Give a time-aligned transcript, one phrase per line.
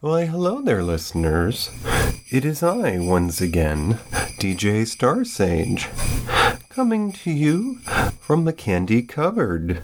[0.00, 1.70] Why, hello there, listeners.
[2.30, 3.94] It is I, once again,
[4.38, 5.88] DJ Star Sage,
[6.68, 7.80] coming to you
[8.20, 9.82] from the candy cupboard,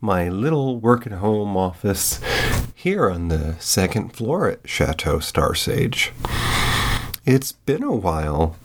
[0.00, 2.18] my little work at home office
[2.74, 6.12] here on the second floor at Chateau Star Sage.
[7.26, 8.56] It's been a while.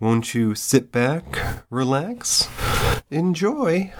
[0.00, 2.48] Won't you sit back, relax,
[3.10, 3.92] enjoy,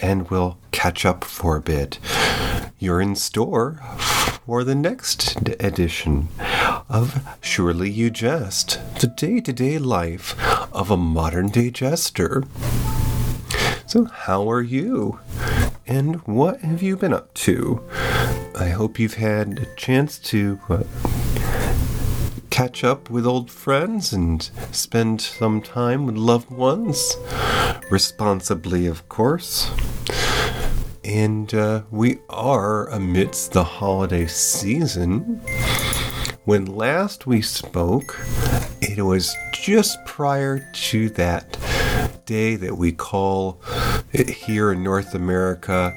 [0.00, 2.00] and we'll catch up for a bit.
[2.80, 3.80] You're in store
[4.46, 6.28] for the next edition
[6.88, 10.34] of Surely You Jest, the day to day life
[10.74, 12.42] of a modern day jester.
[13.86, 15.20] So, how are you?
[15.86, 17.88] And what have you been up to?
[18.58, 20.82] I hope you've had a chance to uh,
[22.50, 27.16] catch up with old friends and spend some time with loved ones.
[27.90, 29.70] Responsibly, of course.
[31.04, 35.40] And uh, we are amidst the holiday season.
[36.44, 38.20] When last we spoke,
[38.80, 41.56] it was just prior to that
[42.24, 43.60] day that we call
[44.12, 45.92] it here in North America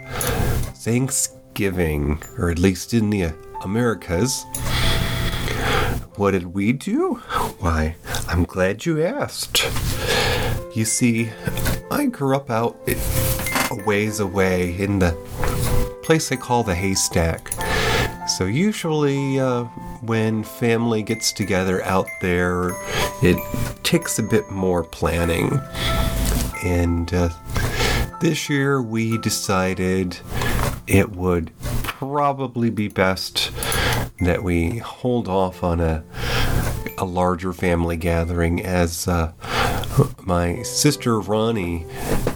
[0.77, 4.43] Thanksgiving, or at least in the Americas.
[6.15, 7.15] What did we do?
[7.59, 7.95] Why,
[8.27, 9.65] I'm glad you asked.
[10.75, 11.29] You see,
[11.91, 12.77] I grew up out
[13.71, 15.11] a ways away in the
[16.03, 17.51] place they call the haystack.
[18.27, 19.63] So, usually, uh,
[20.01, 22.71] when family gets together out there,
[23.21, 23.37] it
[23.83, 25.59] takes a bit more planning.
[26.63, 27.29] And uh,
[28.21, 30.17] this year, we decided
[30.87, 31.51] it would
[31.83, 33.51] probably be best
[34.21, 36.03] that we hold off on a
[36.97, 39.31] a larger family gathering as uh,
[40.25, 41.85] my sister Ronnie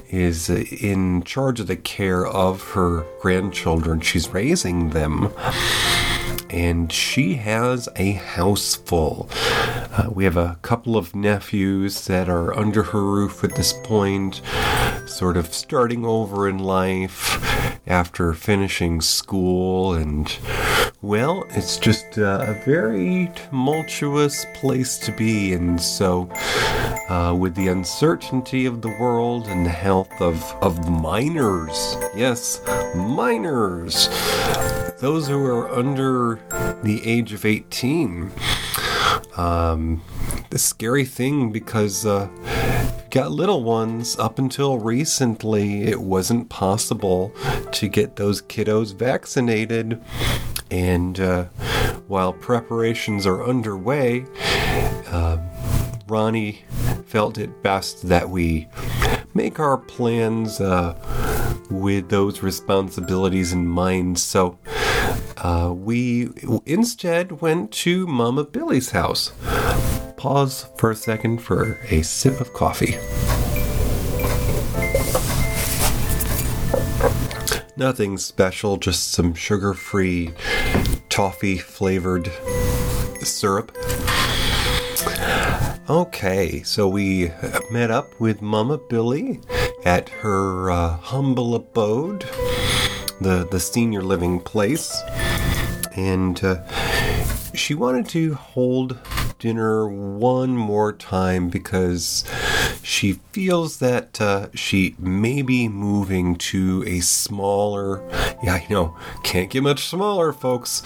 [0.09, 4.01] is in charge of the care of her grandchildren.
[4.01, 5.33] She's raising them.
[6.49, 9.29] And she has a house full.
[9.31, 14.41] Uh, we have a couple of nephews that are under her roof at this point,
[15.19, 17.43] sort of starting over in life
[17.85, 19.93] after finishing school.
[19.93, 20.33] And,
[21.01, 25.51] well, it's just uh, a very tumultuous place to be.
[25.51, 26.29] And so,
[27.09, 31.97] uh, with the uncertainty of the world and the health of, of minors.
[32.15, 32.61] Yes,
[32.95, 34.07] minors.
[34.99, 36.39] Those who are under
[36.81, 38.31] the age of 18.
[39.35, 40.01] Um,
[40.49, 42.29] the scary thing because uh,
[43.09, 47.33] got little ones up until recently it wasn't possible
[47.71, 50.01] to get those kiddos vaccinated
[50.71, 51.45] and uh,
[52.07, 54.25] while preparations are underway
[55.07, 55.37] uh,
[56.07, 56.63] ronnie
[57.05, 58.67] felt it best that we
[59.33, 60.93] make our plans uh,
[61.69, 64.19] with those responsibilities in mind.
[64.19, 64.59] So
[65.37, 66.29] uh, we
[66.65, 69.31] instead went to Mama Billy's house.
[70.19, 72.97] Pause for a second for a sip of coffee.
[77.77, 80.33] Nothing special, just some sugar free,
[81.07, 82.29] toffee flavored
[83.21, 83.71] syrup.
[85.89, 87.31] Okay, so we
[87.71, 89.39] met up with Mama Billy
[89.85, 92.25] at her uh, humble abode,
[93.21, 95.01] the, the senior living place,
[95.95, 96.61] and uh,
[97.53, 98.99] she wanted to hold
[99.39, 102.23] dinner one more time because
[102.83, 108.07] she feels that uh, she may be moving to a smaller,
[108.43, 110.83] yeah, I know, can't get much smaller, folks,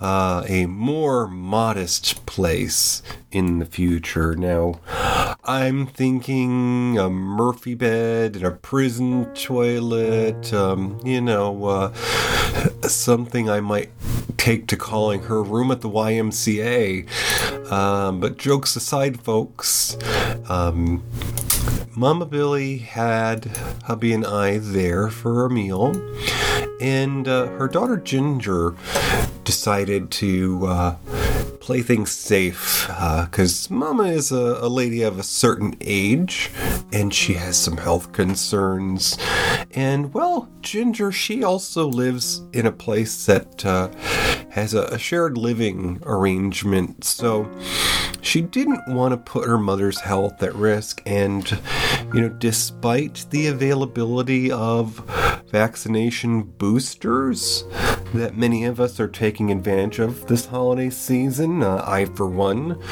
[0.00, 4.34] uh, a more modest place in the future.
[4.34, 4.80] Now,
[5.44, 11.92] I'm thinking a Murphy bed and a prison toilet, um, you know, uh,
[12.82, 13.90] something I might
[14.48, 17.06] take to calling her room at the YMCA.
[17.70, 19.98] Um, but jokes aside, folks,
[20.48, 21.04] um,
[21.98, 23.46] Mama Billy had
[23.82, 26.00] hubby and I there for a meal,
[26.80, 28.76] and uh, her daughter Ginger
[29.42, 30.96] decided to uh,
[31.58, 36.52] play things safe because uh, Mama is a, a, lady of a certain age
[36.92, 39.18] and she has some health concerns.
[39.72, 43.88] And well, Ginger, she also lives in a place that uh,
[44.58, 47.04] has a, a shared living arrangement.
[47.04, 47.50] So
[48.20, 51.00] she didn't want to put her mother's health at risk.
[51.06, 51.48] And,
[52.12, 54.98] you know, despite the availability of
[55.50, 57.64] vaccination boosters
[58.14, 62.82] that many of us are taking advantage of this holiday season, uh, I, for one,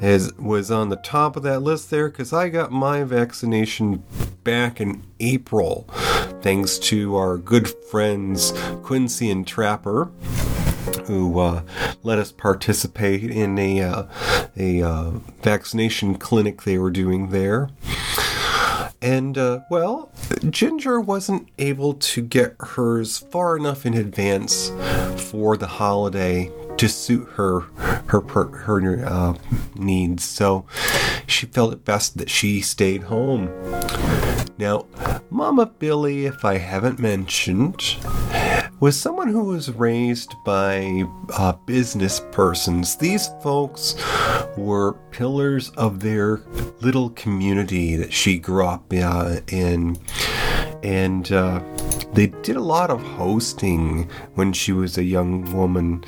[0.00, 4.04] as was on the top of that list there because I got my vaccination
[4.44, 5.88] back in April,
[6.42, 8.52] thanks to our good friends
[8.82, 10.10] Quincy and Trapper
[11.06, 11.62] who uh,
[12.02, 14.02] let us participate in a uh,
[14.56, 15.10] a uh,
[15.42, 17.70] vaccination clinic they were doing there.
[19.00, 20.10] And, uh, well,
[20.50, 24.72] Ginger wasn't able to get hers far enough in advance
[25.30, 27.60] for the holiday to suit her
[28.06, 29.34] her her uh,
[29.76, 30.24] needs.
[30.24, 30.66] So
[31.26, 33.50] she felt it best that she stayed home.
[34.58, 34.86] Now,
[35.30, 37.96] Mama Billy, if I haven't mentioned,
[38.80, 41.04] was someone who was raised by
[41.34, 42.96] uh, business persons.
[42.96, 43.96] These folks
[44.56, 46.38] were pillars of their
[46.80, 49.98] little community that she grew up uh, in.
[50.84, 51.60] And uh,
[52.12, 56.04] they did a lot of hosting when she was a young woman.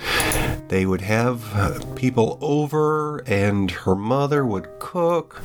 [0.69, 5.43] They would have uh, people over, and her mother would cook,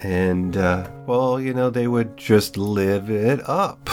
[0.00, 3.88] and, uh, well, you know, they would just live it up.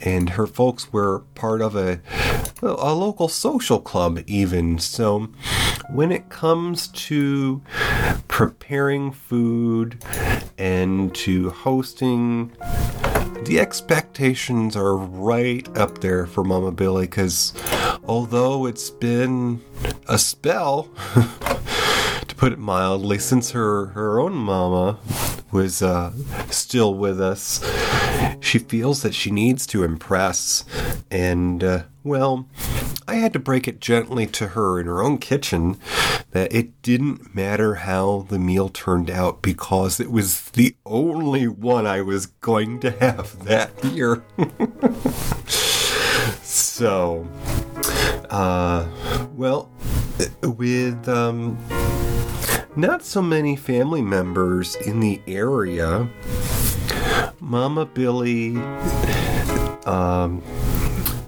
[0.00, 2.00] And her folks were part of a,
[2.62, 4.78] a local social club, even.
[4.78, 5.28] So,
[5.90, 7.62] when it comes to
[8.28, 10.04] preparing food
[10.56, 12.52] and to hosting
[13.44, 17.54] the expectations are right up there for Mama Billy because
[18.04, 19.62] although it's been
[20.06, 20.88] a spell,
[22.38, 24.96] put it mildly, since her, her own mama
[25.50, 26.12] was uh,
[26.50, 27.60] still with us,
[28.40, 30.64] she feels that she needs to impress.
[31.10, 32.48] And, uh, well,
[33.08, 35.78] I had to break it gently to her in her own kitchen
[36.30, 41.88] that it didn't matter how the meal turned out because it was the only one
[41.88, 44.22] I was going to have that year.
[46.42, 47.26] so,
[48.30, 48.86] uh,
[49.34, 49.72] well,
[50.42, 51.58] with um,
[52.78, 56.08] not so many family members in the area,
[57.40, 58.56] Mama Billy
[59.84, 60.40] um,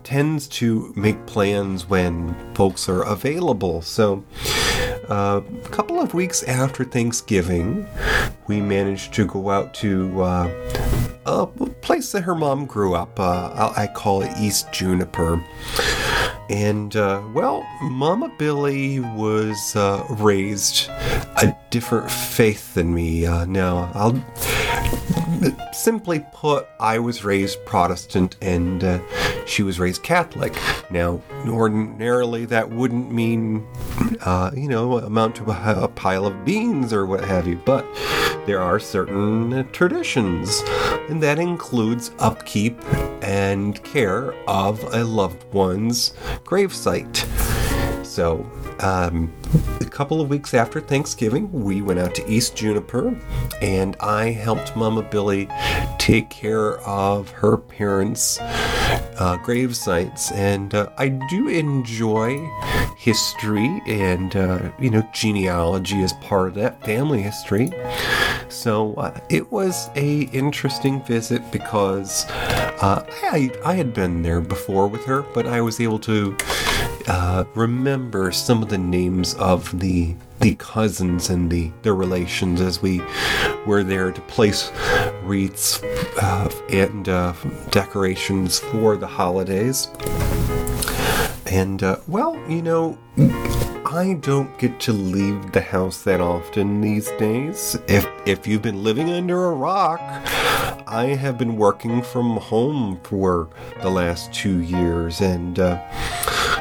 [0.05, 3.83] tends to make plans when folks are available.
[3.83, 4.23] So,
[5.09, 7.85] uh, a couple of weeks after Thanksgiving,
[8.47, 10.51] we managed to go out to uh,
[11.27, 13.19] a place that her mom grew up.
[13.19, 15.45] Uh, I call it East Juniper.
[16.51, 23.25] And, uh, well, Mama Billy was uh, raised a different faith than me.
[23.25, 24.21] Uh, now, I'll
[25.73, 29.01] simply put, I was raised Protestant and uh,
[29.47, 30.55] she was raised Catholic.
[30.91, 33.67] Now, ordinarily, that wouldn't mean,
[34.23, 37.87] uh, you know, amount to a, a, pile of beans or what have you, but
[38.47, 40.63] there are certain traditions,
[41.09, 42.83] and that includes upkeep
[43.23, 46.15] and care of a loved one's
[46.45, 47.27] gravesite.
[48.05, 48.51] So,
[48.83, 49.33] um,
[49.81, 53.17] a couple of weeks after Thanksgiving, we went out to East Juniper
[53.61, 55.49] and I helped Mama Billy
[55.99, 60.33] take care of her parents' uh, grave sites.
[60.33, 62.49] And uh, I do enjoy
[62.97, 67.71] history and, uh, you know, genealogy as part of that family history.
[68.51, 74.89] So uh, it was a interesting visit because uh, I, I had been there before
[74.89, 76.37] with her, but I was able to
[77.09, 82.81] uh, remember some of the names of the the cousins and the the relations as
[82.81, 83.03] we
[83.67, 84.73] were there to place
[85.23, 85.83] wreaths
[86.21, 87.35] uh, and uh,
[87.71, 89.89] decorations for the holidays.
[91.47, 92.99] And uh, well, you know.
[93.93, 97.77] I don't get to leave the house that often these days.
[97.89, 99.99] If if you've been living under a rock,
[100.87, 103.49] I have been working from home for
[103.83, 105.83] the last two years, and uh,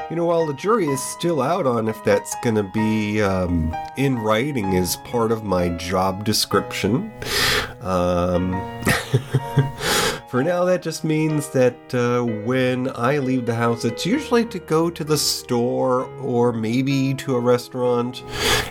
[0.10, 3.76] you know, while the jury is still out on if that's going to be um,
[3.96, 7.12] in writing as part of my job description,
[7.82, 8.54] um,
[10.30, 14.60] for now, that just means that uh, when I leave the house, it's usually to
[14.60, 18.24] go to the store or maybe to a restaurant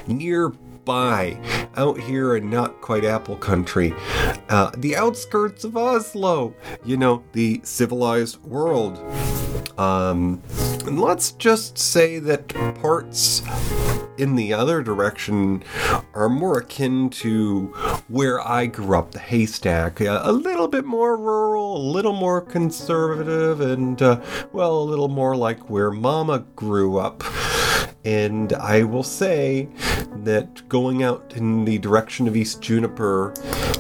[0.07, 1.37] nearby
[1.77, 3.93] out here in not quite Apple Country,
[4.49, 8.97] uh, the outskirts of Oslo, you know, the civilized world.
[9.79, 10.43] Um,
[10.85, 12.49] let's just say that
[12.81, 13.43] parts
[14.19, 15.63] in the other direction
[16.13, 17.67] are more akin to
[18.09, 20.01] where I grew up, the haystack.
[20.01, 24.21] A, little bit more rural, a little more conservative, and, uh,
[24.53, 27.23] well, a little more like where Mama grew up.
[28.05, 29.69] And I will say
[30.25, 33.35] that going out in the direction of East Juniper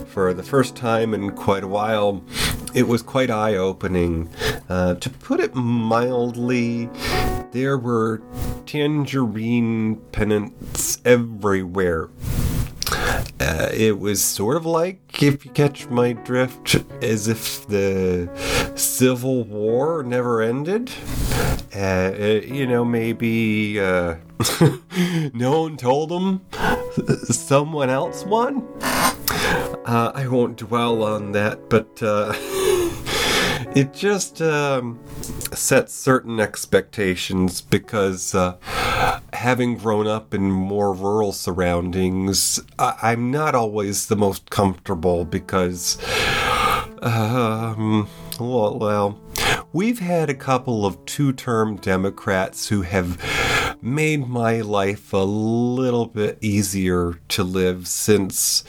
[0.07, 2.23] for the first time in quite a while,
[2.75, 4.28] it was quite eye opening.
[4.68, 6.88] Uh, to put it mildly,
[7.52, 8.22] there were
[8.66, 12.10] tangerine pennants everywhere.
[13.40, 18.28] uh, it was sort of like, if you catch my drift, as if the
[18.75, 20.90] Civil War never ended.
[21.75, 24.16] Uh, uh you know, maybe uh,
[25.32, 26.40] no one told them
[27.25, 28.66] someone else won.
[29.88, 32.35] Uh, I won't dwell on that, but uh,
[33.75, 35.02] it just um,
[35.54, 38.59] sets certain expectations because uh,
[39.33, 45.97] having grown up in more rural surroundings, I- am not always the most comfortable because,
[47.00, 49.18] um, well, well,
[49.73, 53.18] we've had a couple of two term Democrats who have
[53.80, 58.64] made my life a little bit easier to live since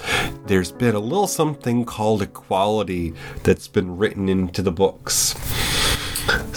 [0.46, 3.14] there's been a little something called equality
[3.44, 5.36] that's been written into the books.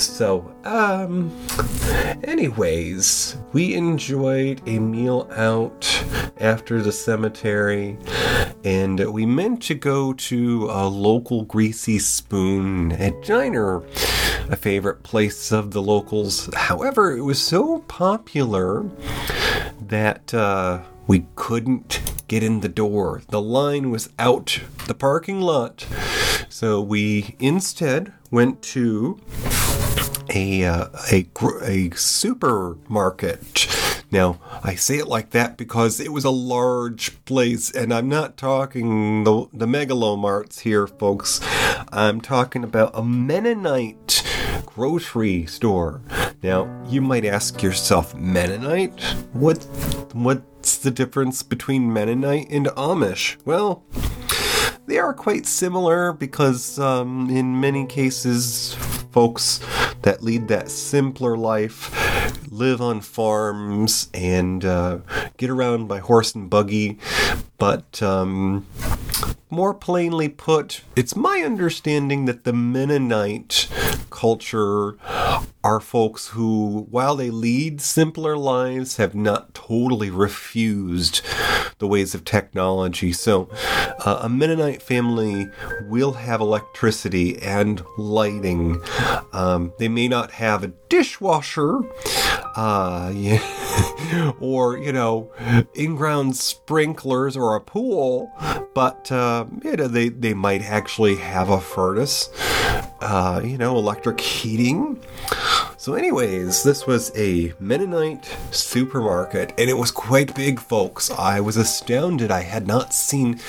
[0.03, 1.31] So, um,
[2.25, 6.05] anyways, we enjoyed a meal out
[6.39, 7.97] after the cemetery,
[8.65, 13.79] and we meant to go to a local greasy spoon at Diner,
[14.51, 16.51] a favorite place of the locals.
[16.55, 18.85] However, it was so popular
[19.87, 23.23] that uh, we couldn't get in the door.
[23.29, 25.87] The line was out the parking lot.
[26.49, 29.21] So we instead went to
[30.31, 31.29] a uh, a
[31.63, 33.67] a supermarket.
[34.13, 38.37] Now, I say it like that because it was a large place, and I'm not
[38.37, 41.41] talking the, the megalomarts here, folks.
[41.91, 44.23] I'm talking about a Mennonite
[44.67, 46.03] grocery store.
[46.43, 49.01] Now, you might ask yourself, Mennonite?
[49.33, 49.65] What,
[50.13, 53.39] what's the difference between Mennonite and Amish?
[53.47, 53.83] Well,
[54.87, 58.75] they are quite similar because, um, in many cases,
[59.11, 59.61] folks
[60.03, 61.91] that lead that simpler life
[62.51, 64.99] live on farms and uh,
[65.37, 66.99] get around by horse and buggy.
[67.59, 68.67] But um,
[69.53, 73.69] more plainly put, it's my understanding that the Mennonite
[74.09, 74.97] culture
[75.63, 81.21] are folks who, while they lead simpler lives, have not totally refused
[81.79, 83.13] the ways of technology.
[83.13, 83.51] So,
[84.07, 85.49] uh, a Mennonite family
[85.83, 88.83] will have electricity and lighting.
[89.33, 91.81] Um, they may not have a dishwasher,
[92.57, 95.33] uh, yeah, or you know,
[95.75, 98.31] in-ground sprinklers or a pool,
[98.75, 102.29] but uh, you know they they might actually have a furnace.
[103.01, 105.03] Uh, you know, electric heating.
[105.77, 111.11] So, anyways, this was a Mennonite supermarket, and it was quite big, folks.
[111.11, 112.31] I was astounded.
[112.31, 113.41] I had not seen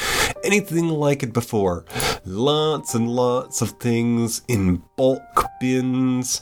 [0.44, 1.86] anything like it before.
[2.26, 6.42] Lots and lots of things in bulk bins,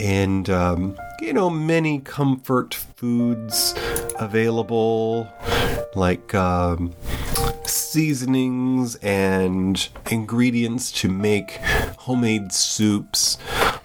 [0.00, 3.74] and, um, you know, many comfort foods
[4.18, 5.28] available,
[5.94, 6.94] like, um,
[7.64, 11.52] seasonings and ingredients to make
[11.98, 13.38] homemade soups,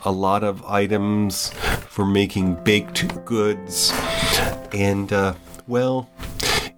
[0.05, 1.49] a lot of items
[1.89, 3.91] for making baked goods,
[4.73, 5.33] and uh,
[5.67, 6.09] well,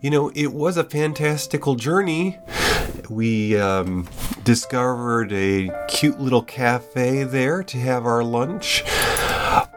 [0.01, 2.37] you know, it was a fantastical journey.
[3.09, 4.07] We um,
[4.43, 8.83] discovered a cute little cafe there to have our lunch.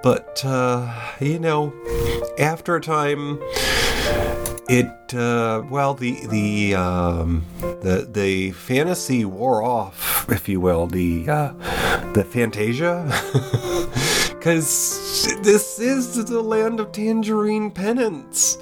[0.02, 1.72] But, uh, you know,
[2.38, 3.40] after a time,
[4.68, 11.28] it uh, well the the um, the the fantasy wore off, if you will, the
[11.28, 11.52] uh,
[12.12, 13.04] the Fantasia,
[14.28, 18.58] because this is the land of tangerine penance.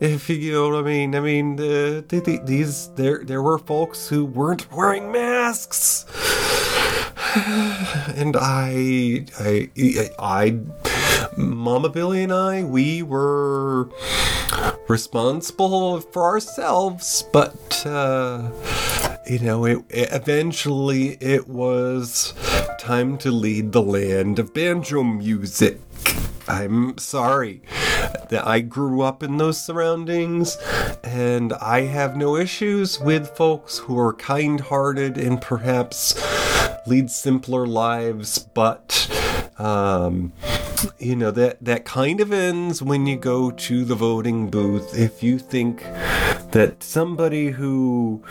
[0.00, 4.24] If you know what I mean, I mean uh, these there there were folks who
[4.24, 6.06] weren't wearing masks,
[8.16, 9.70] and I I
[10.18, 10.58] I
[11.36, 13.90] Mama Billy and I we were
[14.88, 18.50] responsible for ourselves, but uh,
[19.26, 22.32] you know, it, it, eventually it was
[22.78, 25.78] time to lead the land of banjo music.
[26.48, 27.60] I'm sorry
[28.30, 30.56] that I grew up in those surroundings,
[31.04, 36.14] and I have no issues with folks who are kind hearted and perhaps
[36.86, 39.08] lead simpler lives, but
[39.58, 40.32] um,
[40.98, 44.96] you know that that kind of ends when you go to the voting booth.
[44.98, 45.84] If you think
[46.52, 48.22] that somebody who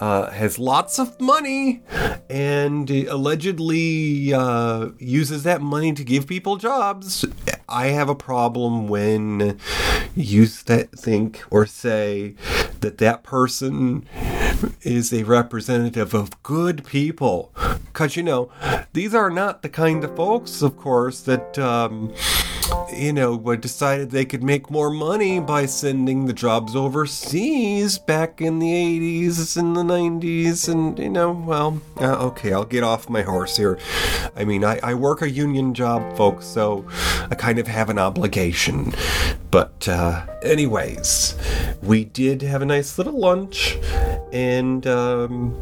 [0.00, 1.82] uh, has lots of money
[2.30, 7.24] and allegedly uh, uses that money to give people jobs,
[7.68, 9.58] I have a problem when
[10.14, 12.34] you th- think or say
[12.80, 14.06] that that person
[14.82, 17.52] is a representative of good people.
[17.86, 18.50] Because, you know,
[18.92, 22.14] these are not the kind of folks, of course, that um,
[22.96, 28.58] you know, decided they could make more money by sending the jobs overseas back in
[28.58, 30.68] the 80s and the 90s.
[30.68, 33.78] And, you know, well, uh, okay, I'll get off my horse here.
[34.36, 36.86] I mean, I, I work a union job, folks, so
[37.30, 38.92] I kind of have an obligation.
[39.50, 41.36] But, uh, anyways,
[41.82, 43.76] we did have a nice little lunch,
[44.32, 45.54] and, um,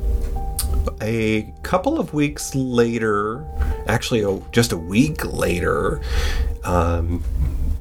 [1.00, 3.44] a couple of weeks later,
[3.86, 6.00] actually, just a week later,
[6.64, 7.22] um,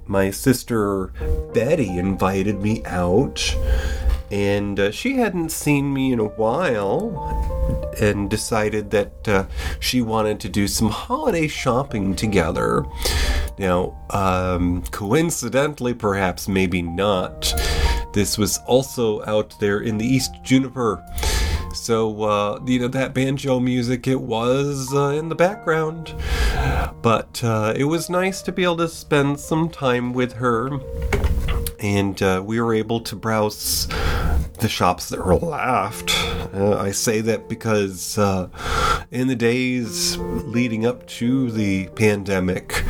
[0.06, 1.08] my sister
[1.54, 3.56] Betty invited me out,
[4.32, 9.46] and uh, she hadn't seen me in a while and decided that uh,
[9.80, 12.86] she wanted to do some holiday shopping together.
[13.58, 17.54] Now, um, coincidentally, perhaps, maybe not,
[18.14, 21.04] this was also out there in the East Juniper
[21.84, 26.14] so, uh, you know, that banjo music, it was uh, in the background.
[27.02, 30.80] But uh, it was nice to be able to spend some time with her.
[31.80, 33.90] And uh, we were able to browse
[34.60, 36.12] the shops that were left.
[36.54, 38.48] Uh, I say that because uh,
[39.12, 42.86] in the days leading up to the pandemic,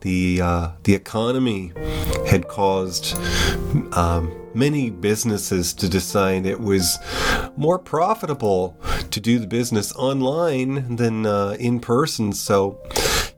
[0.00, 1.70] the uh, the economy
[2.26, 3.16] had caused
[3.96, 6.98] um, many businesses to decide it was
[7.56, 8.76] more profitable
[9.10, 12.32] to do the business online than uh, in person.
[12.32, 12.80] So,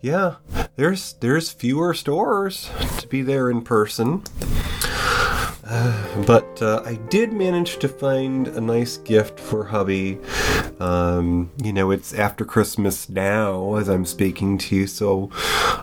[0.00, 0.36] yeah,
[0.76, 4.22] there's there's fewer stores to be there in person.
[5.66, 10.18] Uh, but uh, I did manage to find a nice gift for hubby.
[10.78, 15.30] Um, you know, it's after Christmas now as I'm speaking to you, so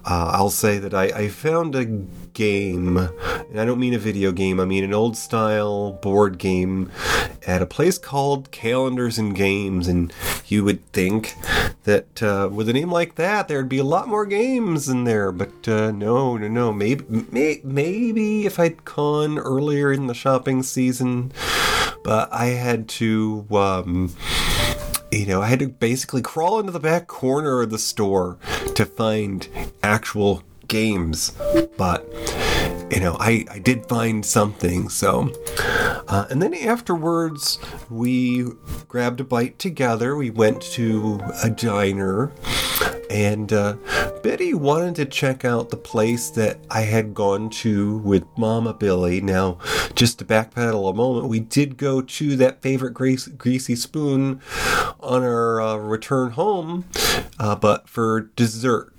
[0.05, 1.85] uh, I'll say that I, I found a
[2.33, 6.91] game, and I don't mean a video game, I mean an old style board game
[7.45, 9.87] at a place called Calendars and Games.
[9.87, 10.13] And
[10.47, 11.35] you would think
[11.83, 15.31] that uh, with a name like that, there'd be a lot more games in there,
[15.31, 16.73] but uh, no, no, no.
[16.73, 21.31] Maybe, may, maybe if I'd gone earlier in the shopping season,
[22.03, 23.45] but I had to.
[23.51, 24.15] Um,
[25.11, 28.37] you know, I had to basically crawl into the back corner of the store
[28.75, 29.45] to find
[29.83, 31.33] actual games.
[31.77, 32.07] But,
[32.89, 34.89] you know, I, I did find something.
[34.89, 35.31] So,
[36.07, 38.47] uh, and then afterwards, we
[38.87, 40.15] grabbed a bite together.
[40.15, 42.31] We went to a diner.
[43.11, 43.75] And uh,
[44.23, 49.19] Betty wanted to check out the place that I had gone to with Mama Billy.
[49.19, 49.57] Now,
[49.95, 54.41] just to backpedal a moment, we did go to that favorite greasy spoon
[55.01, 56.85] on our uh, return home,
[57.37, 58.93] uh, but for dessert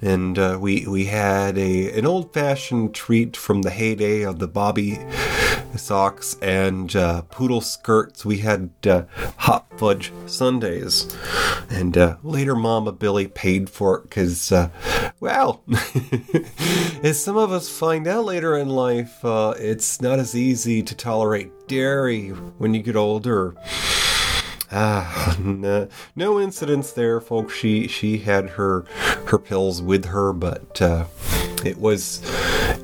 [0.00, 4.48] and uh, we we had a an old fashioned treat from the heyday of the
[4.48, 4.98] Bobby
[5.76, 8.24] socks and uh, poodle skirts.
[8.24, 9.04] We had uh,
[9.36, 11.14] hot fudge sundaes,
[11.70, 14.68] and uh, later Mama Billy paid for it because, uh,
[15.20, 15.62] well,
[17.02, 20.94] as some of us find out later in life, uh, it's not as easy to
[20.94, 23.54] tolerate dairy when you get older.
[24.72, 27.54] Ah, no, no incidents there, folks.
[27.54, 28.84] She she had her
[29.26, 31.04] her pills with her, but uh,
[31.64, 32.22] it was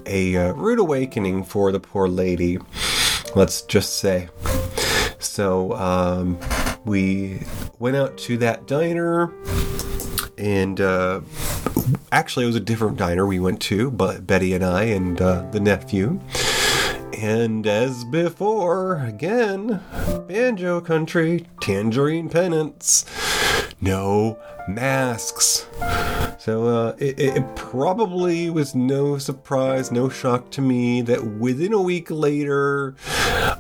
[0.04, 2.58] a uh, rude awakening for the poor lady.
[3.34, 4.28] Let's just say.
[5.18, 6.38] So um,
[6.84, 7.42] we
[7.78, 9.32] went out to that diner,
[10.36, 11.22] and uh,
[12.12, 15.48] actually it was a different diner we went to, but Betty and I and uh,
[15.50, 16.20] the nephew.
[17.20, 19.80] And as before, again,
[20.28, 23.04] Banjo Country, Tangerine Penance,
[23.80, 25.66] no masks.
[26.38, 31.82] So uh, it, it, probably was no surprise, no shock to me that within a
[31.82, 32.94] week later,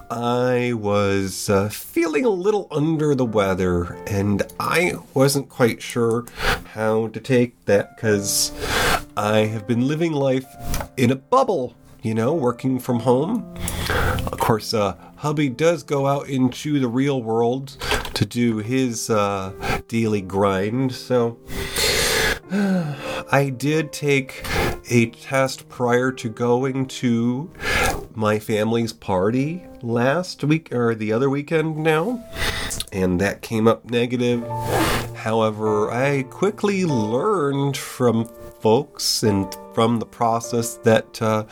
[0.08, 6.26] I was uh, feeling a little under the weather, and I wasn't quite sure
[6.74, 8.52] how to take that because
[9.16, 10.46] I have been living life
[10.96, 13.54] in a bubble you know, working from home.
[14.26, 17.76] Of course, uh, hubby does go out into the real world
[18.14, 21.38] to do his uh, daily grind, so
[22.50, 24.44] I did take
[24.90, 27.50] a test prior to going to
[28.14, 32.24] my family's party last week or the other weekend now,
[32.92, 34.46] and that came up negative.
[35.14, 38.30] However, I quickly learned from
[38.60, 41.44] folks and from the process that uh,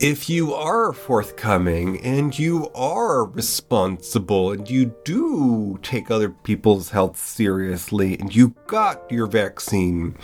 [0.00, 7.16] if you are forthcoming and you are responsible and you do take other people's health
[7.16, 10.16] seriously and you got your vaccine,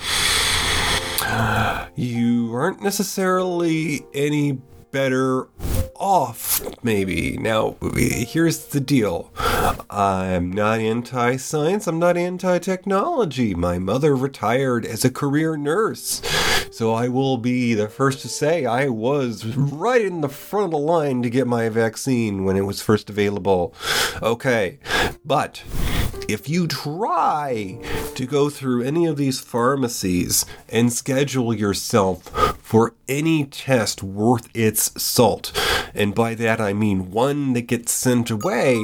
[1.97, 4.53] you aren't necessarily any
[4.91, 5.49] better
[5.97, 7.37] off, maybe.
[7.39, 9.31] Now, here's the deal
[9.91, 13.55] I'm not anti science, I'm not anti technology.
[13.55, 16.21] My mother retired as a career nurse.
[16.71, 20.71] So I will be the first to say I was right in the front of
[20.73, 23.75] the line to get my vaccine when it was first available.
[24.21, 24.79] Okay,
[25.25, 25.63] but
[26.29, 27.79] if you try
[28.15, 32.25] to go through any of these pharmacies and schedule yourself
[32.63, 35.53] for any test worth its salt,
[35.95, 38.83] and by that I mean one that gets sent away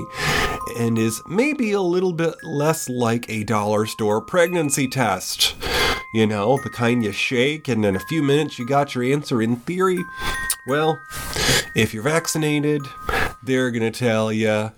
[0.78, 5.54] and is maybe a little bit less like a dollar store pregnancy test.
[6.14, 9.40] You know, the kind you shake and in a few minutes you got your answer
[9.40, 10.04] in theory.
[10.66, 11.00] Well,
[11.74, 12.82] if you're vaccinated,
[13.42, 14.72] they're going to tell you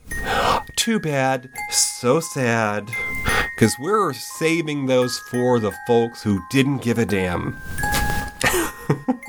[0.83, 2.91] too bad, so sad,
[3.55, 7.57] because we're saving those for the folks who didn't give a damn.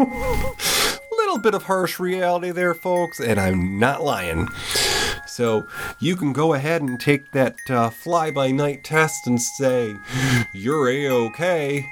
[1.11, 4.47] Little bit of harsh reality there, folks, and I'm not lying.
[5.27, 5.67] So
[5.99, 9.95] you can go ahead and take that uh, fly by night test and say,
[10.55, 11.85] you're a okay,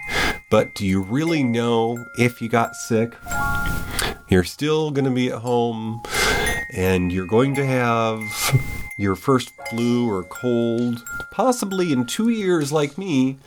[0.49, 3.15] but do you really know if you got sick?
[4.27, 6.01] You're still going to be at home
[6.73, 8.23] and you're going to have
[9.01, 13.37] your first flu or cold, possibly in two years, like me,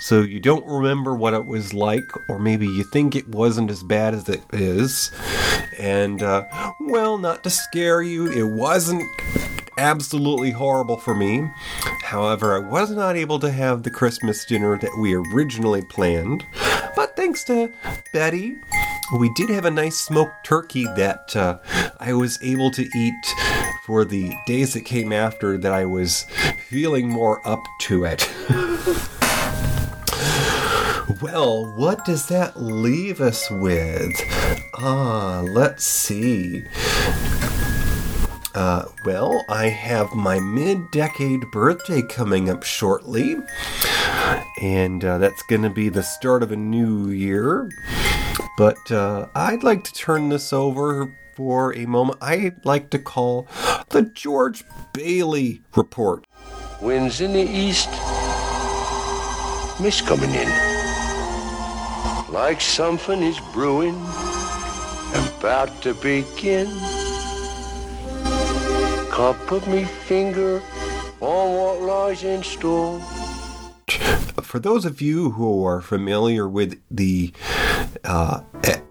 [0.00, 3.82] so you don't remember what it was like, or maybe you think it wasn't as
[3.82, 5.12] bad as it is.
[5.78, 6.44] And, uh,
[6.80, 9.04] well, not to scare you, it wasn't
[9.78, 11.50] absolutely horrible for me.
[12.02, 16.44] However, I was not able to have the Christmas dinner that we originally planned.
[16.96, 17.72] But thanks to
[18.12, 18.56] Betty,
[19.18, 21.58] we did have a nice smoked turkey that uh,
[22.00, 23.34] I was able to eat
[23.92, 26.22] for the days that came after that I was
[26.70, 28.26] feeling more up to it.
[31.20, 34.10] well, what does that leave us with?
[34.78, 36.64] Ah, let's see.
[38.54, 43.36] Uh, well, I have my mid decade birthday coming up shortly,
[44.62, 47.68] and uh, that's going to be the start of a new year.
[48.56, 52.18] But uh, I'd like to turn this over for a moment.
[52.20, 53.46] I'd like to call
[53.90, 56.26] the George Bailey Report.
[56.80, 57.88] Winds in the east,
[59.80, 60.48] mist coming in.
[62.32, 63.94] Like something is brewing,
[65.38, 66.66] about to begin.
[69.12, 70.62] Can't put me finger
[71.20, 73.00] on what lies in store.
[74.42, 77.32] For those of you who are familiar with the
[78.04, 78.42] uh,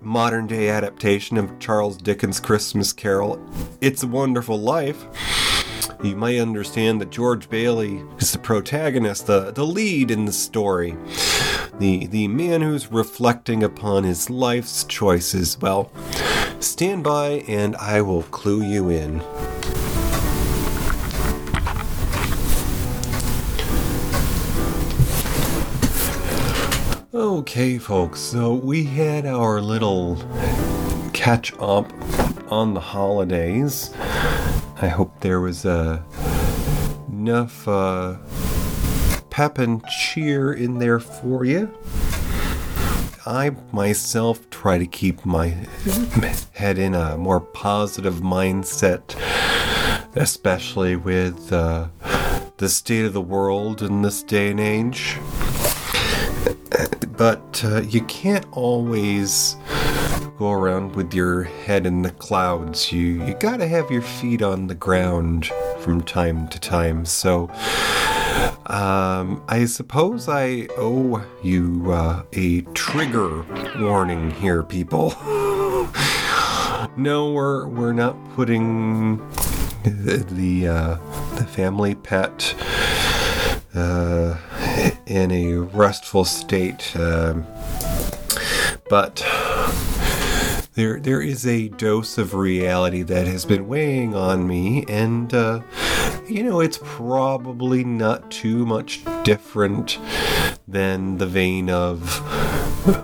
[0.01, 3.39] modern day adaptation of Charles Dickens' Christmas Carol,
[3.79, 5.05] It's a Wonderful Life,
[6.03, 10.97] you might understand that George Bailey is the protagonist, the, the lead in the story.
[11.79, 15.59] The, the man who's reflecting upon his life's choices.
[15.59, 15.91] Well,
[16.59, 19.21] stand by and I will clue you in.
[27.21, 30.17] Okay, folks, so we had our little
[31.13, 31.93] catch up
[32.51, 33.93] on the holidays.
[34.81, 36.01] I hope there was uh,
[37.09, 38.17] enough uh,
[39.29, 41.71] pep and cheer in there for you.
[43.27, 45.49] I myself try to keep my
[46.53, 49.15] head in a more positive mindset,
[50.15, 51.89] especially with uh,
[52.57, 55.19] the state of the world in this day and age
[57.17, 59.55] but uh, you can't always
[60.37, 62.91] go around with your head in the clouds.
[62.91, 67.05] You you gotta have your feet on the ground from time to time.
[67.05, 67.49] So,
[68.65, 73.45] um, I suppose I owe you uh, a trigger
[73.79, 75.09] warning here, people.
[76.97, 79.17] no, we're we're not putting
[79.83, 80.97] the the, uh,
[81.35, 82.55] the family pet.
[83.73, 84.37] Uh,
[85.11, 86.95] in a restful state.
[86.95, 87.45] Um,
[88.89, 89.17] but
[90.73, 95.61] there there is a dose of reality that has been weighing on me, and uh,
[96.27, 99.99] you know it's probably not too much different
[100.65, 102.21] than the vein of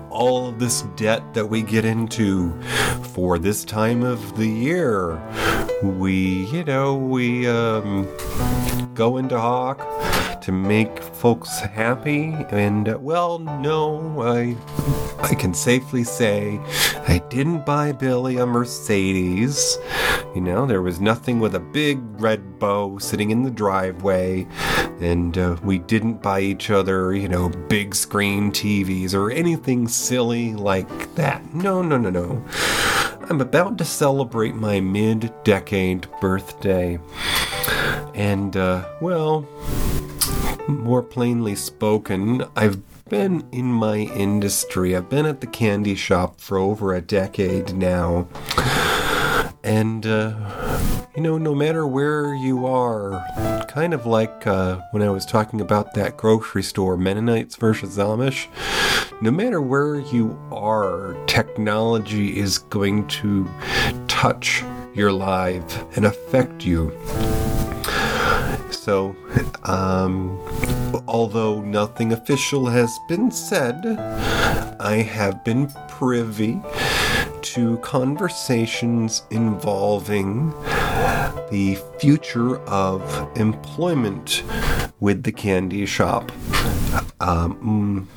[0.10, 2.58] all of this debt that we get into
[3.14, 5.22] for this time of the year.
[5.84, 8.08] We, you know, we um,
[8.96, 9.80] go into Hawk
[10.48, 12.34] to make folks happy.
[12.52, 14.56] And well, no, I
[15.20, 16.58] I can safely say
[17.06, 19.78] I didn't buy Billy a Mercedes.
[20.34, 24.48] You know, there was nothing with a big red bow sitting in the driveway,
[25.02, 30.54] and uh, we didn't buy each other, you know, big screen TVs or anything silly
[30.54, 31.54] like that.
[31.54, 32.42] No, no, no, no.
[33.30, 37.00] I'm about to celebrate my mid decade birthday.
[38.16, 39.46] And, uh, well,
[40.68, 44.96] more plainly spoken, I've been in my industry.
[44.96, 48.28] I've been at the candy shop for over a decade now.
[49.64, 50.80] And, uh,
[51.16, 53.26] you know, no matter where you are,
[53.68, 58.48] kind of like uh, when I was talking about that grocery store, Mennonites versus Amish,
[59.22, 63.50] no matter where you are, technology is going to
[64.08, 66.92] touch your life and affect you.
[68.88, 69.18] So,
[69.66, 70.40] um,
[71.10, 73.86] although nothing official has been said,
[74.80, 76.62] I have been privy
[77.42, 80.52] to conversations involving
[81.52, 83.02] the future of
[83.38, 84.44] employment
[85.02, 86.32] with the candy shop.
[87.20, 88.08] Um,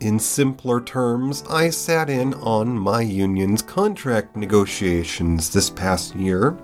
[0.00, 6.54] in simpler terms, I sat in on my union's contract negotiations this past year,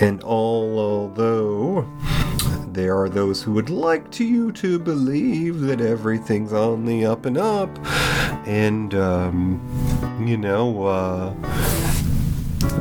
[0.00, 1.88] and although
[2.78, 7.26] there are those who would like to you to believe that everything's on the up
[7.26, 7.68] and up,
[8.46, 9.60] and um,
[10.24, 11.34] you know, uh,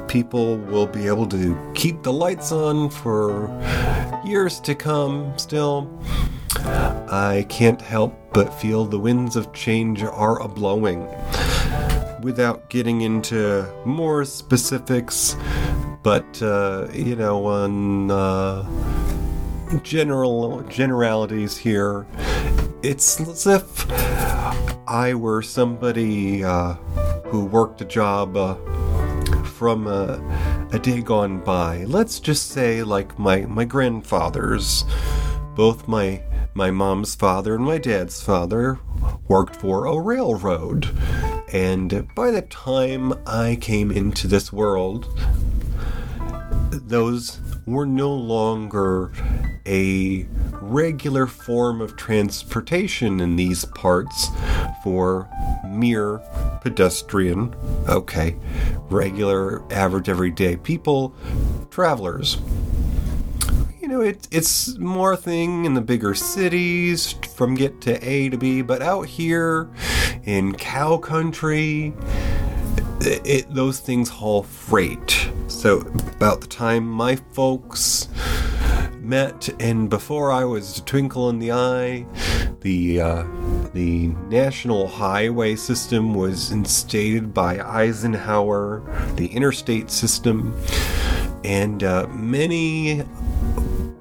[0.07, 3.49] people will be able to keep the lights on for
[4.23, 5.35] years to come.
[5.35, 5.89] Still,
[7.09, 11.07] I can't help but feel the winds of change are a blowing.
[12.21, 15.35] Without getting into more specifics,
[16.03, 18.63] but uh, you know, on uh,
[19.83, 22.05] general generalities here,
[22.83, 23.85] it's as if
[24.87, 26.73] I were somebody uh,
[27.25, 28.55] who worked a job uh,
[29.43, 31.83] from a, a day gone by.
[31.85, 34.85] Let's just say, like my my grandfathers,
[35.55, 36.21] both my
[36.53, 38.79] my mom's father and my dad's father
[39.27, 40.89] worked for a railroad.
[41.51, 45.07] And by the time I came into this world,
[46.71, 49.11] those were no longer
[49.65, 54.29] a regular form of transportation in these parts
[54.83, 55.29] for
[55.67, 56.19] mere
[56.61, 57.53] pedestrian,
[57.89, 58.37] okay,
[58.89, 61.13] regular, average, everyday people,
[61.69, 62.37] travelers.
[63.81, 68.37] You know, it, it's more thing in the bigger cities from get to A to
[68.37, 69.69] B, but out here
[70.23, 71.93] in cow country,
[73.01, 75.29] it, it, those things haul freight.
[75.47, 75.79] So,
[76.15, 78.09] about the time my folks
[78.99, 82.05] met, and before I was a twinkle in the eye,
[82.59, 83.23] the uh,
[83.73, 88.83] the national highway system was instated by Eisenhower,
[89.15, 90.53] the interstate system,
[91.45, 93.03] and uh, many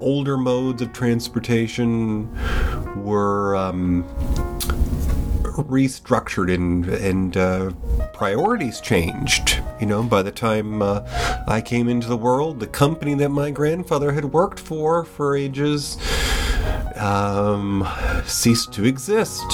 [0.01, 2.29] older modes of transportation
[3.01, 4.03] were um,
[5.43, 7.71] restructured and and uh,
[8.17, 9.61] priorities changed.
[9.79, 11.01] You know, by the time uh,
[11.47, 15.97] I came into the world, the company that my grandfather had worked for for ages
[16.95, 17.87] um,
[18.25, 19.45] ceased to exist.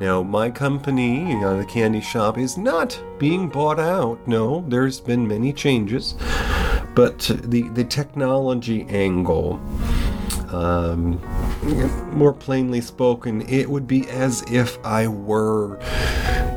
[0.00, 4.18] Now, my company, you know, the candy shop, is not being bought out.
[4.26, 6.14] No, there's been many changes,
[6.94, 9.60] but the the technology angle.
[10.48, 11.20] Um,
[12.12, 15.78] more plainly spoken, it would be as if I were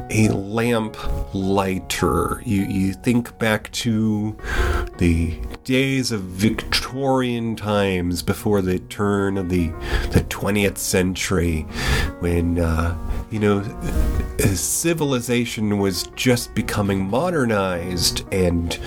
[0.09, 0.97] a lamp
[1.33, 2.41] lighter.
[2.45, 4.35] You, you think back to
[4.97, 9.67] the days of Victorian times before the turn of the,
[10.11, 11.61] the 20th century
[12.19, 12.97] when, uh,
[13.29, 13.63] you know,
[14.55, 18.79] civilization was just becoming modernized and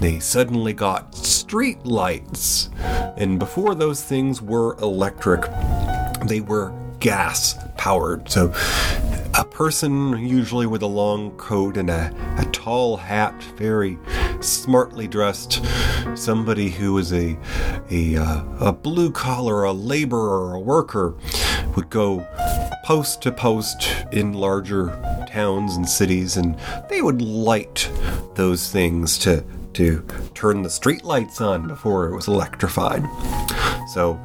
[0.00, 2.70] they suddenly got street lights.
[3.16, 5.42] And before those things were electric,
[6.26, 8.30] they were gas powered.
[8.30, 8.52] So
[9.34, 13.98] a person, usually with a long coat and a, a tall hat, very
[14.40, 15.62] smartly dressed,
[16.14, 17.38] somebody who was a
[17.90, 21.14] a, uh, a blue collar, a laborer, a worker,
[21.76, 22.26] would go
[22.84, 24.88] post to post in larger
[25.28, 27.90] towns and cities, and they would light
[28.34, 33.02] those things to to turn the street lights on before it was electrified.
[33.88, 34.20] So,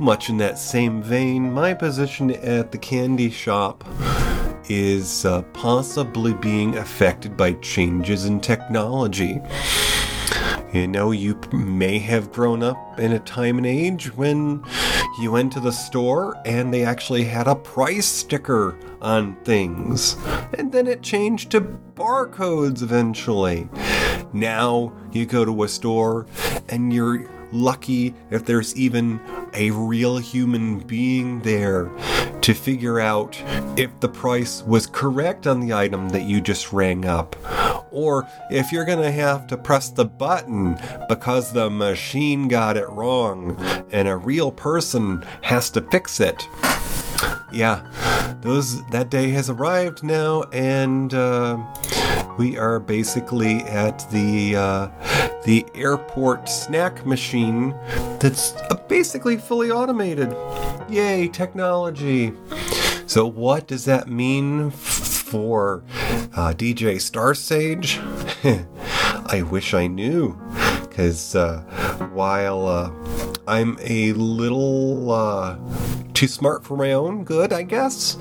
[0.00, 3.84] much in that same vein, my position at the candy shop
[4.68, 9.40] is uh, possibly being affected by changes in technology.
[10.72, 14.62] You know, you may have grown up in a time and age when
[15.18, 20.16] you went to the store and they actually had a price sticker on things.
[20.58, 23.68] And then it changed to barcodes eventually.
[24.34, 26.26] Now you go to a store
[26.68, 29.20] and you're lucky if there's even
[29.54, 31.90] a real human being there
[32.40, 33.40] to figure out
[33.76, 37.36] if the price was correct on the item that you just rang up
[37.90, 43.56] or if you're gonna have to press the button because the machine got it wrong
[43.90, 46.48] and a real person has to fix it.
[47.50, 47.82] Yeah,
[48.42, 51.56] those that day has arrived now, and uh,
[52.38, 54.88] we are basically at the uh,
[55.44, 57.74] the airport snack machine
[58.20, 60.34] that's uh, basically fully automated.
[60.88, 62.32] Yay, technology!
[63.06, 65.82] So, what does that mean for
[66.34, 67.98] uh, DJ Star Sage?
[69.30, 70.38] I wish I knew,
[70.82, 71.60] because uh,
[72.12, 72.90] while uh,
[73.46, 75.58] I'm a little uh,
[76.14, 78.16] too smart for my own good, I guess,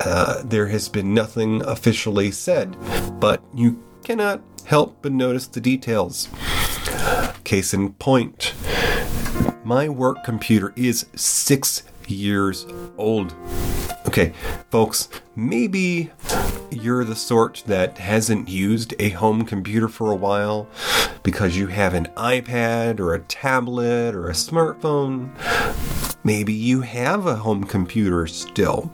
[0.00, 2.76] uh, there has been nothing officially said,
[3.20, 6.28] but you cannot help but notice the details.
[7.44, 8.54] Case in point,
[9.64, 13.34] my work computer is six years old.
[14.14, 14.32] Okay,
[14.70, 16.12] folks, maybe
[16.70, 20.68] you're the sort that hasn't used a home computer for a while
[21.24, 25.30] because you have an iPad or a tablet or a smartphone.
[26.22, 28.92] Maybe you have a home computer still.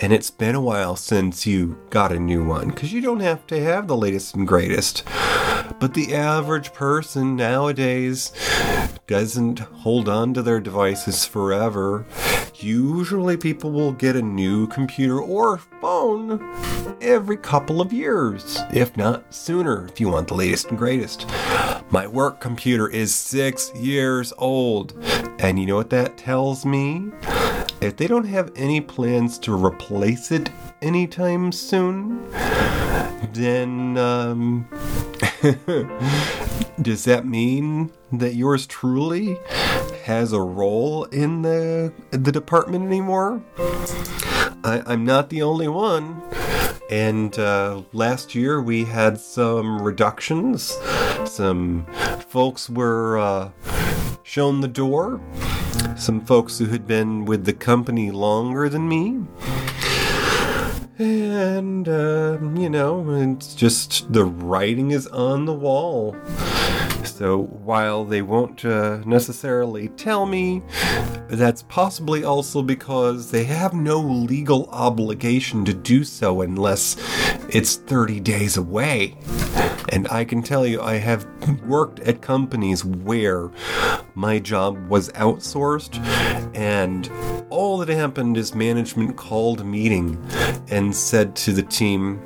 [0.00, 3.44] And it's been a while since you got a new one because you don't have
[3.48, 5.02] to have the latest and greatest.
[5.80, 8.32] But the average person nowadays
[9.08, 12.06] doesn't hold on to their devices forever.
[12.62, 16.46] Usually, people will get a new computer or phone
[17.00, 21.26] every couple of years, if not sooner, if you want the latest and greatest.
[21.90, 24.92] My work computer is six years old,
[25.38, 27.10] and you know what that tells me?
[27.80, 30.50] If they don't have any plans to replace it
[30.82, 32.30] anytime soon,
[33.32, 34.68] then um,
[36.82, 39.38] does that mean that yours truly
[40.10, 43.40] has a role in the the department anymore?
[44.64, 46.20] I, I'm not the only one.
[46.90, 50.76] And uh, last year we had some reductions.
[51.26, 51.86] Some
[52.28, 53.50] folks were uh,
[54.24, 55.20] shown the door.
[55.96, 59.20] Some folks who had been with the company longer than me.
[60.98, 66.16] And, uh, you know, it's just the writing is on the wall.
[67.04, 70.62] So while they won't uh, necessarily tell me,
[71.28, 76.96] that's possibly also because they have no legal obligation to do so unless
[77.48, 79.16] it's 30 days away.
[79.90, 81.26] And I can tell you, I have
[81.62, 83.50] worked at companies where
[84.14, 85.98] my job was outsourced,
[86.54, 87.10] and
[87.50, 90.22] all that happened is management called a meeting
[90.70, 92.20] and said to the team,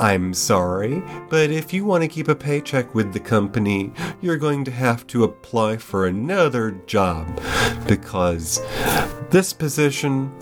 [0.00, 4.64] I'm sorry, but if you want to keep a paycheck with the company, you're going
[4.64, 7.38] to have to apply for another job
[7.86, 8.62] because
[9.28, 10.34] this position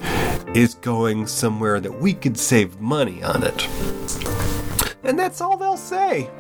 [0.55, 3.69] is going somewhere that we could save money on it.
[5.03, 6.31] And that's all they'll say.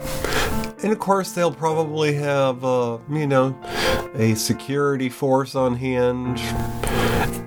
[0.84, 3.60] And of course, they'll probably have, uh, you know,
[4.14, 6.38] a security force on hand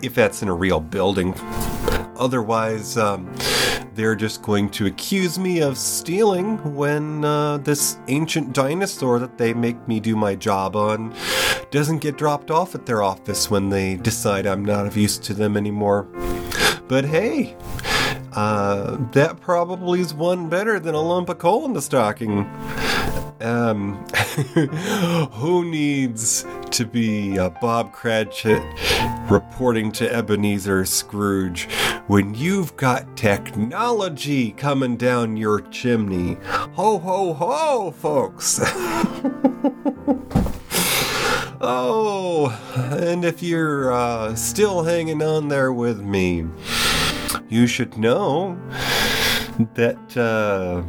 [0.04, 1.34] if that's in a real building.
[2.22, 3.34] Otherwise, um,
[3.96, 9.56] they're just going to accuse me of stealing when uh, this ancient dinosaur that they
[9.56, 11.12] make me do my job on
[11.72, 15.34] doesn't get dropped off at their office when they decide I'm not of use to
[15.34, 16.04] them anymore.
[16.88, 17.58] But hey,
[18.34, 22.42] uh, that probably is one better than a lump of coal in the stocking.
[23.42, 24.06] Um,
[25.32, 28.64] who needs to be uh, Bob Cratchit
[29.30, 31.68] reporting to Ebenezer Scrooge
[32.08, 36.38] when you've got technology coming down your chimney?
[36.46, 38.62] Ho, ho, ho, folks!
[41.62, 42.58] oh,
[42.92, 46.46] and if you're uh, still hanging on there with me,
[47.50, 48.58] you should know
[49.76, 50.84] that uh,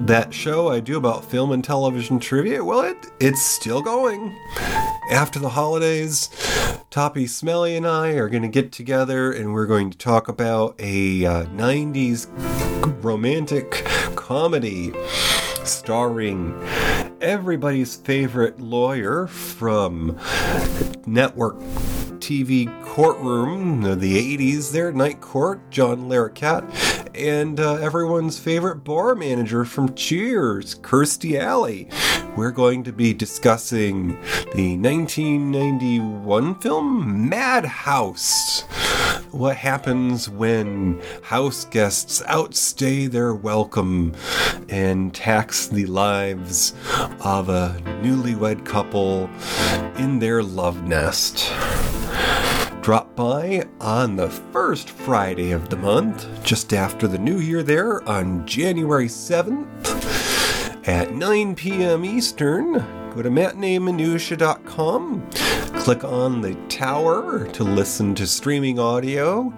[0.00, 4.36] that show I do about film and television trivia, well, it it's still going.
[5.10, 6.30] After the holidays,
[6.90, 10.74] Tommy Smelly and I are going to get together and we're going to talk about
[10.78, 12.28] a uh, 90s
[13.02, 13.70] romantic
[14.16, 14.92] comedy
[15.64, 16.58] starring
[17.20, 20.18] everybody's favorite lawyer from
[21.06, 21.58] network
[22.20, 29.14] TV courtroom, of the 80s there, Night Court, John Larroquette, and uh, everyone's favorite bar
[29.14, 31.88] manager from Cheers, Kirstie Alley.
[32.36, 34.08] We're going to be discussing
[34.54, 38.62] the 1991 film Madhouse.
[39.32, 44.14] What happens when house guests outstay their welcome
[44.68, 46.74] and tax the lives
[47.20, 49.30] of a newlywed couple
[49.96, 51.52] in their love nest?
[52.82, 58.02] Drop by on the first Friday of the month, just after the new year, there
[58.08, 62.06] on January 7th at 9 p.m.
[62.06, 62.72] Eastern.
[63.14, 65.30] Go to matineeminutia.com,
[65.80, 69.52] click on the tower to listen to streaming audio,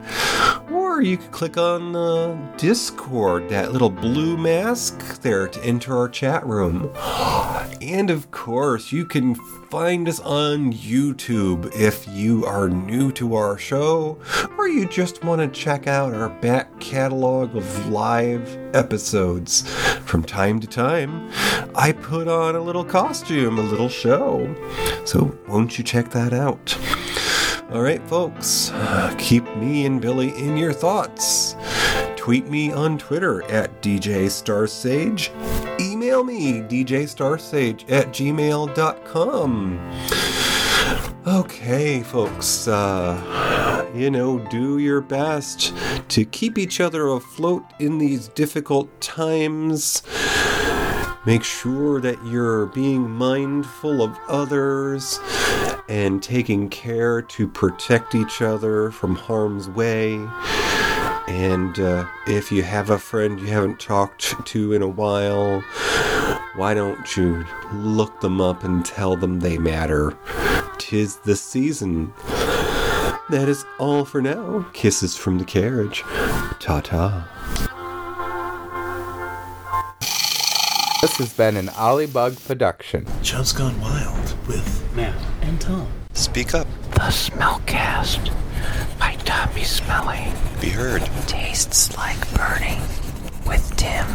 [0.92, 6.08] or you could click on the Discord, that little blue mask there to enter our
[6.08, 6.92] chat room.
[7.80, 9.34] And of course, you can
[9.68, 14.18] find us on YouTube if you are new to our show
[14.56, 19.68] or you just want to check out our back catalog of live episodes.
[20.04, 21.28] From time to time,
[21.74, 24.54] I put on a little costume, a little show.
[25.04, 26.78] So, won't you check that out?
[27.72, 31.56] All right, folks, uh, keep me and Billy in your thoughts.
[32.16, 35.30] Tweet me on Twitter at DJ Starsage.
[35.80, 39.80] Email me, djstarsage at gmail.com.
[41.26, 45.72] Okay, folks, uh, you know, do your best
[46.08, 50.02] to keep each other afloat in these difficult times.
[51.24, 55.18] Make sure that you're being mindful of others
[55.92, 60.14] and taking care to protect each other from harm's way.
[61.28, 65.60] And uh, if you have a friend you haven't talked to in a while,
[66.56, 70.16] why don't you look them up and tell them they matter?
[70.78, 72.14] Tis the season.
[73.28, 74.64] That is all for now.
[74.72, 76.00] Kisses from the carriage.
[76.58, 77.28] Ta ta.
[81.02, 83.06] This has been an Ollybug production.
[83.22, 85.86] Chubb's Gone Wild with Matt and Tom.
[86.14, 86.66] Speak up.
[86.92, 88.32] The Smellcast
[88.98, 91.02] by Tommy Smelly Be heard.
[91.26, 92.80] tastes like burning
[93.46, 94.06] with Tim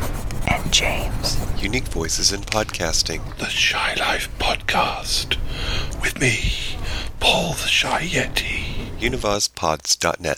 [0.48, 1.38] and James.
[1.62, 3.22] Unique voices in podcasting.
[3.38, 5.38] the Shy Life Podcast
[6.02, 6.54] with me,
[7.20, 8.64] Paul the Shy Yeti.
[9.00, 10.36] UnivazPods.net.